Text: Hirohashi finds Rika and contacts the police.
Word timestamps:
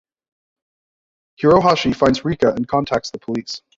Hirohashi 1.39 1.95
finds 1.95 2.25
Rika 2.25 2.49
and 2.51 2.67
contacts 2.67 3.11
the 3.11 3.19
police. 3.19 3.61